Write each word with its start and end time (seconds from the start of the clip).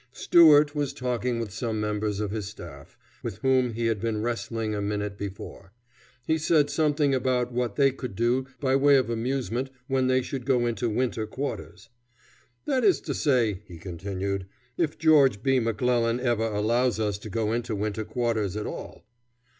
Stuart 0.13 0.73
was 0.73 0.93
talking 0.93 1.39
with 1.39 1.51
some 1.51 1.79
members 1.79 2.19
of 2.19 2.31
his 2.31 2.47
staff, 2.47 2.97
with 3.21 3.37
whom 3.43 3.73
he 3.75 3.85
had 3.85 4.01
been 4.01 4.19
wrestling 4.23 4.73
a 4.73 4.81
minute 4.81 5.15
before. 5.15 5.73
He 6.25 6.39
said 6.39 6.71
something 6.71 7.13
about 7.13 7.51
what 7.51 7.75
they 7.75 7.91
could 7.91 8.15
do 8.15 8.47
by 8.59 8.75
way 8.75 8.95
of 8.95 9.11
amusement 9.11 9.69
when 9.85 10.07
they 10.07 10.23
should 10.23 10.43
go 10.47 10.65
into 10.65 10.89
winter 10.89 11.27
quarters. 11.27 11.89
"That 12.65 12.83
is 12.83 12.99
to 13.01 13.13
say," 13.13 13.61
he 13.67 13.77
continued, 13.77 14.47
"if 14.75 14.97
George 14.97 15.43
B. 15.43 15.59
McClellan 15.59 16.19
ever 16.19 16.47
allows 16.47 16.99
us 16.99 17.19
to 17.19 17.29
go 17.29 17.53
into 17.53 17.75
winter 17.75 18.03
quarters 18.03 18.57
at 18.57 18.65
all." 18.65 19.03